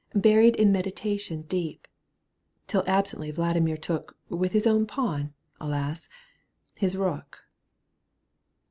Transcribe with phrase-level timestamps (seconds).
[0.15, 1.87] Buried in meditation deep,
[2.65, 6.09] Till absently Vladimir took With his own pawn alas!
[6.73, 7.43] his rook